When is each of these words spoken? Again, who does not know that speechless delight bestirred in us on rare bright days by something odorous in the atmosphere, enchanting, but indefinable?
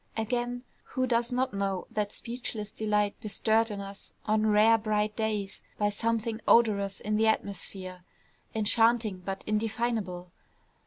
Again, 0.17 0.63
who 0.83 1.05
does 1.05 1.31
not 1.31 1.53
know 1.53 1.85
that 1.91 2.11
speechless 2.11 2.71
delight 2.71 3.15
bestirred 3.21 3.69
in 3.69 3.79
us 3.81 4.13
on 4.25 4.47
rare 4.47 4.79
bright 4.79 5.15
days 5.15 5.61
by 5.77 5.89
something 5.89 6.41
odorous 6.47 7.01
in 7.01 7.17
the 7.17 7.27
atmosphere, 7.27 8.03
enchanting, 8.55 9.19
but 9.19 9.43
indefinable? 9.45 10.31